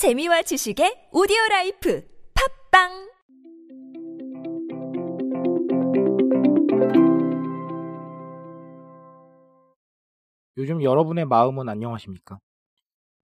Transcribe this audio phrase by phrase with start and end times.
[0.00, 2.02] 재미와 지식의 오디오 life
[2.70, 2.88] 팟빵
[10.56, 12.38] 요즘 여러분의 마음은 안녕하십니까?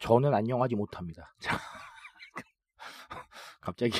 [0.00, 1.34] 저는 안녕하지 못합니다.
[1.40, 1.56] 자,
[3.62, 3.92] 갑자기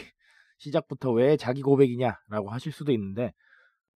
[0.58, 3.32] 시작부터 왜 자기 고백이냐라고 하실 수도 있는데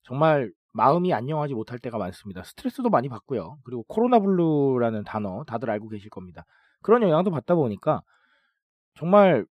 [0.03, 2.43] 정말 마음이 안녕하지 못할 때가 많습니다.
[2.43, 3.59] 스트레스도 많이 받고요.
[3.65, 6.47] 그리고 코로나 블루라는 단어 다들 알고 계실 겁니다.
[6.81, 8.01] 그런 영향도 받다 보니까
[8.95, 9.45] 정말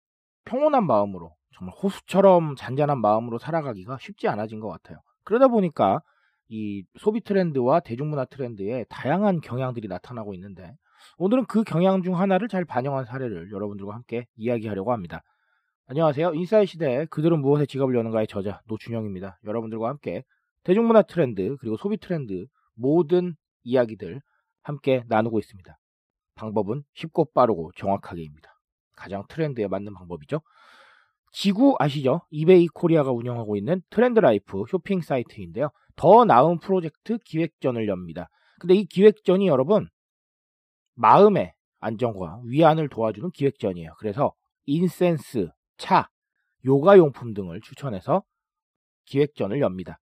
[0.45, 4.99] 평온한 마음으로 정말 호수처럼 잔잔한 마음으로 살아가기가 쉽지 않아진 것 같아요.
[5.23, 6.01] 그러다 보니까
[6.49, 10.75] 이 소비 트렌드와 대중문화 트렌드에 다양한 경향들이 나타나고 있는데
[11.17, 15.21] 오늘은 그 경향 중 하나를 잘 반영한 사례를 여러분들과 함께 이야기하려고 합니다.
[15.87, 16.33] 안녕하세요.
[16.33, 19.39] 인사이 시대 그들은 무엇에 지갑을 여는가의 저자 노준영입니다.
[19.45, 20.23] 여러분들과 함께
[20.63, 24.21] 대중문화 트렌드 그리고 소비 트렌드 모든 이야기들
[24.63, 25.77] 함께 나누고 있습니다.
[26.35, 28.50] 방법은 쉽고 빠르고 정확하게입니다.
[28.95, 30.41] 가장 트렌드에 맞는 방법이죠.
[31.31, 32.21] G9 아시죠?
[32.29, 35.69] 이베이 코리아가 운영하고 있는 트렌드 life 쇼핑 사이트인데요.
[35.95, 38.29] 더 나은 프로젝트 기획전을 엽니다.
[38.59, 39.87] 근데 이 기획전이 여러분
[40.95, 43.93] 마음의 안정과 위안을 도와주는 기획전이에요.
[43.97, 44.33] 그래서
[44.65, 46.09] incense, 차,
[46.65, 48.23] 요가 용품 등을 추천해서
[49.05, 49.99] 기획전을 엽니다.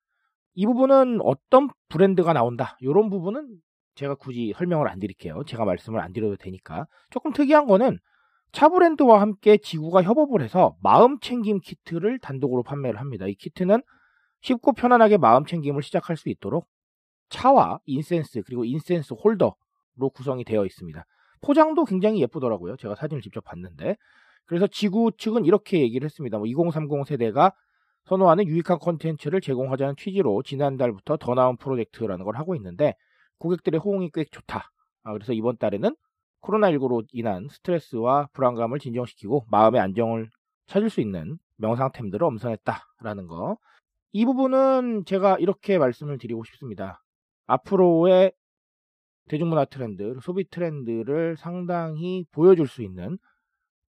[0.55, 2.77] 이 부분은 어떤 브랜드가 나온다.
[2.79, 3.59] 이런 부분은
[3.93, 5.43] 제가 굳이 설명을 안 드릴게요.
[5.45, 6.87] 제가 말씀을 안 드려도 되니까.
[7.11, 7.99] 조금 특이한 거는
[8.51, 13.27] 차 브랜드와 함께 G9가 협업을 해서 마음 챙김 키트를 단독으로 판매를 합니다.
[13.27, 13.81] 이 키트는
[14.41, 16.67] 쉽고 편안하게 마음 챙김을 시작할 수 있도록
[17.29, 19.55] 차와 incense 그리고 incense 홀더로
[20.13, 21.03] 구성이 되어 있습니다.
[21.41, 22.77] 포장도 굉장히 예쁘더라고요.
[22.77, 23.95] 제가 사진을 직접 봤는데.
[24.45, 26.37] 그래서 지구 측은 이렇게 얘기를 했습니다.
[26.37, 27.51] 뭐 2030 세대가
[28.05, 32.95] 선호하는 유익한 콘텐츠를 제공하자는 취지로 지난달부터 더 나은 프로젝트라는 걸 하고 있는데
[33.39, 34.71] 고객들의 호응이 꽤 좋다.
[35.03, 35.93] 아, 그래서 이번 달에는
[36.41, 40.29] 코로나19로 인한 스트레스와 불안감을 진정시키고 마음의 안정을
[40.67, 43.57] 찾을 수 있는 명상템들을 엄선했다라는 거.
[44.11, 47.01] 이 부분은 제가 이렇게 말씀을 드리고 싶습니다.
[47.47, 48.31] 앞으로의
[49.29, 53.17] 대중문화 트렌드, 소비 트렌드를 상당히 보여줄 수 있는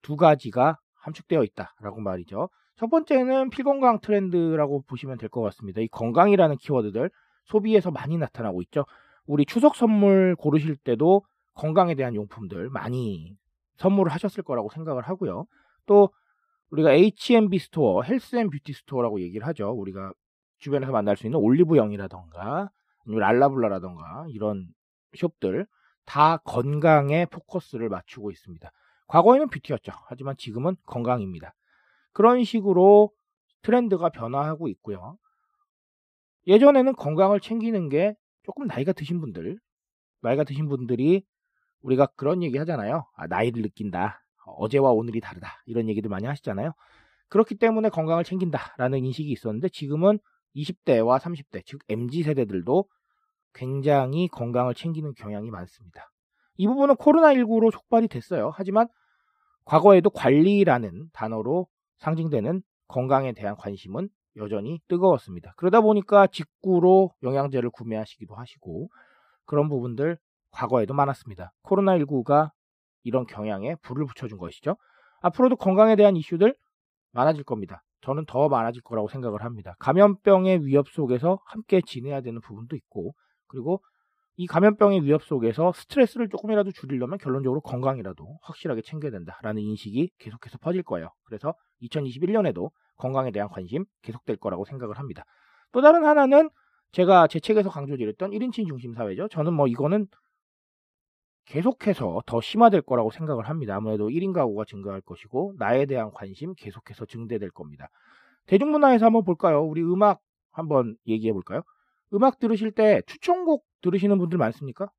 [0.03, 2.49] 두 가지가 함축되어 있다라고 말이죠.
[2.77, 5.81] 첫 번째는 필건강 트렌드라고 보시면 될 것 같습니다.
[5.81, 7.11] 이 건강이라는 키워드들
[7.45, 8.85] 소비에서 많이 나타나고 있죠.
[9.27, 11.23] 우리 추석 선물 고르실 때도
[11.59, 13.37] 건강에 대한 용품들 많이
[13.79, 15.47] 선물을 하셨을 거라고 생각을 하고요.
[15.87, 16.11] 또
[16.71, 19.71] 우리가 H&B 스토어, 헬스 앤 뷰티 스토어라고 얘기를 하죠.
[19.73, 20.13] 우리가
[20.59, 22.71] 주변에서 만날 수 있는 올리브영이라던가
[23.07, 24.69] 랄라블라라던가 이런
[25.17, 25.67] 숍들
[26.05, 28.71] 다 건강에 포커스를 맞추고 있습니다.
[29.09, 29.93] 과거에는 뷰티였죠.
[30.07, 31.55] 하지만 지금은 건강입니다.
[32.13, 33.11] 그런 식으로
[33.63, 35.17] 트렌드가 변화하고 있고요.
[36.47, 38.15] 예전에는 건강을 챙기는 게
[38.45, 39.59] 조금 나이가 드신 분들,
[40.23, 41.25] 나이가 드신 분들이
[41.83, 43.07] 우리가 그런 얘기 하잖아요.
[43.15, 44.23] 아, 나이를 느낀다.
[44.47, 45.63] 어제와 오늘이 다르다.
[45.67, 46.73] 이런 얘기들 많이 하시잖아요.
[47.29, 50.19] 그렇기 때문에 건강을 챙긴다라는 인식이 있었는데 지금은
[50.57, 52.89] 20대와 30대, 즉 MZ 세대들도
[53.55, 56.11] 굉장히 건강을 챙기는 경향이 많습니다.
[56.57, 58.51] 이 부분은 코로나19로 촉발이 됐어요.
[58.55, 58.89] 하지만
[59.65, 61.69] 과거에도 관리라는 단어로
[61.99, 65.53] 상징되는 건강에 대한 관심은 여전히 뜨거웠습니다.
[65.57, 68.89] 그러다 보니까 직구로 영양제를 구매하시기도 하시고
[69.45, 70.19] 그런 부분들
[70.51, 71.53] 과거에도 많았습니다.
[71.65, 72.51] 코로나19가
[73.05, 74.77] 이런 경향에 불을 붙여준 것이죠.
[75.21, 76.55] 앞으로도 건강에 대한 이슈들
[77.13, 77.83] 많아질 겁니다.
[78.01, 79.75] 저는 더 많아질 거라고 생각을 합니다.
[79.81, 83.15] 감염병의 위협 속에서 함께 지내야 되는 부분도 있고,
[83.49, 83.83] 그리고
[84.37, 90.85] 이 감염병의 위협 속에서 스트레스를 조금이라도 줄이려면 결론적으로 건강이라도 확실하게 챙겨야 된다라는 인식이 계속해서 퍼질
[90.85, 91.09] 거예요.
[91.25, 95.25] 그래서 2021년에도 건강에 대한 관심 계속될 거라고 생각을 합니다.
[95.73, 96.51] 또 다른 하나는
[96.93, 99.27] 제가 제 책에서 강조드렸던 1인칭 중심 사회죠.
[99.29, 100.07] 저는 뭐 이거는
[101.49, 103.75] 계속해서 더 심화될 거라고 생각을 합니다.
[103.75, 107.89] 아무래도 1인 가구가 증가할 것이고 나에 대한 관심 계속해서 증대될 겁니다.
[108.47, 109.63] 대중문화에서 한번 볼까요?
[109.63, 110.21] 우리 음악
[110.51, 111.63] 한번 얘기해 볼까요?
[112.13, 114.91] 음악 들으실 때 추천곡 들으시는 분들 많습니까?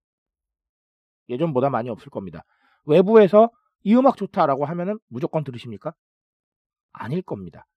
[1.29, 2.43] 예전보다 많이 없을 겁니다.
[2.85, 3.51] 외부에서
[3.83, 5.93] 이 음악 좋다라고 하면은 무조건 들으십니까?
[6.91, 7.67] 아닐 겁니다.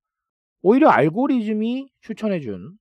[0.62, 2.78] 오히려 알고리즘이 추천해준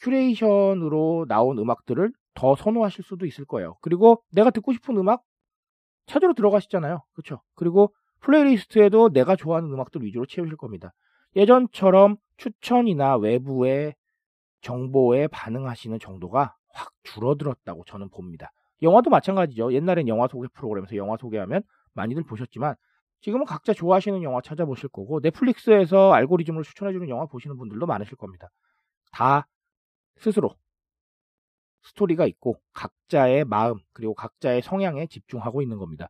[0.00, 3.76] curation으로 나온 음악들을 더 선호하실 수도 있을 거예요.
[3.80, 5.22] 그리고 내가 듣고 싶은 음악
[6.06, 7.02] 찾으러 들어가시잖아요.
[7.12, 7.42] 그렇죠?
[7.54, 10.92] 그리고 playlist에도 내가 좋아하는 음악들 위주로 채우실 겁니다.
[11.36, 13.94] 예전처럼 추천이나 외부의
[14.60, 18.52] 정보에 반응하시는 정도가 확 줄어들었다고 저는 봅니다.
[18.82, 19.72] 영화도 마찬가지죠.
[19.72, 21.62] 옛날엔 영화 소개 프로그램에서 영화 소개하면
[21.94, 22.74] 많이들 보셨지만
[23.20, 28.48] 지금은 각자 좋아하시는 영화 찾아보실 거고 넷플릭스에서 알고리즘으로 추천해주는 영화 보시는 분들도 많으실 겁니다.
[29.12, 29.46] 다
[30.16, 30.54] 스스로
[31.82, 36.08] 스토리가 있고 각자의 마음 그리고 각자의 성향에 집중하고 있는 겁니다.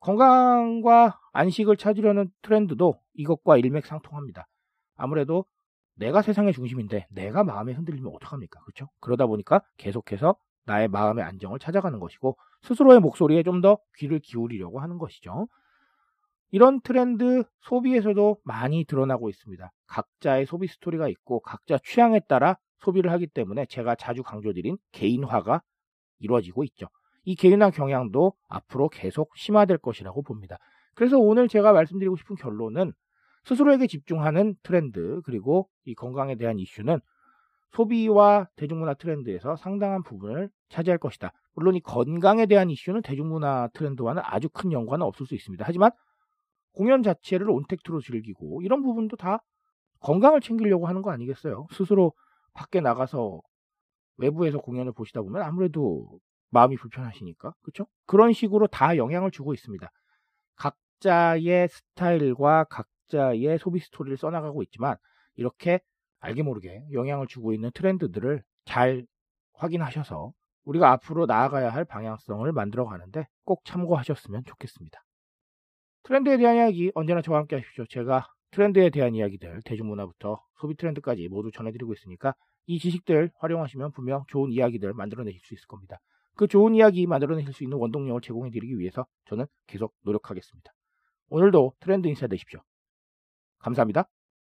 [0.00, 4.46] 건강과 안식을 찾으려는 트렌드도 이것과 일맥상통합니다.
[4.96, 5.44] 아무래도
[5.94, 8.60] 내가 세상의 중심인데 내가 마음에 흔들리면 어떡합니까?
[8.62, 8.88] 그렇죠?
[9.00, 14.98] 그러다 보니까 계속해서 나의 마음의 안정을 찾아가는 것이고 스스로의 목소리에 좀 더 귀를 기울이려고 하는
[14.98, 15.46] 것이죠.
[16.50, 19.72] 이런 트렌드 소비에서도 많이 드러나고 있습니다.
[19.86, 25.62] 각자의 소비 스토리가 있고 각자 취향에 따라 소비를 하기 때문에 제가 자주 강조드린 개인화가
[26.18, 26.86] 이루어지고 있죠.
[27.24, 30.58] 이 개인화 경향도 앞으로 계속 심화될 것이라고 봅니다.
[30.94, 32.92] 그래서 오늘 제가 말씀드리고 싶은 결론은
[33.44, 37.00] 스스로에게 집중하는 트렌드 그리고 이 건강에 대한 이슈는
[37.72, 41.32] 소비와 대중문화 트렌드에서 상당한 부분을 차지할 것이다.
[41.54, 45.64] 물론 이 건강에 대한 이슈는 대중문화 트렌드와는 아주 큰 연관은 없을 수 있습니다.
[45.66, 45.90] 하지만
[46.74, 49.42] 공연 자체를 온택트로 즐기고 이런 부분도 다
[50.00, 51.66] 건강을 챙기려고 하는 거 아니겠어요?
[51.72, 52.12] 스스로
[52.54, 53.40] 밖에 나가서
[54.16, 56.18] 외부에서 공연을 보시다 보면 아무래도
[56.50, 57.86] 마음이 불편하시니까 그렇죠?
[58.06, 59.90] 그런 식으로 다 영향을 주고 있습니다.
[60.56, 64.96] 각자의 스타일과 각자의 소비 스토리를 써나가고 있지만
[65.34, 65.80] 이렇게
[66.20, 69.06] 알게 모르게 영향을 주고 있는 트렌드들을 잘
[69.54, 70.32] 확인하셔서
[70.64, 75.02] 우리가 앞으로 나아가야 할 방향성을 만들어 가는데 꼭 참고하셨으면 좋겠습니다.
[76.04, 77.86] 트렌드에 대한 이야기 언제나 저와 함께 하십시오.
[77.86, 82.34] 제가 트렌드에 대한 이야기들, 대중문화부터 소비 트렌드까지 모두 전해드리고 있으니까
[82.66, 85.98] 이 지식들 활용하시면 분명 좋은 이야기들 만들어내실 수 있을 겁니다.
[86.36, 90.70] 그 좋은 이야기 만들어내실 수 있는 원동력을 제공해드리기 위해서 저는 계속 노력하겠습니다.
[91.30, 92.60] 오늘도 트렌드 인사 되십시오.
[93.58, 94.08] 감사합니다.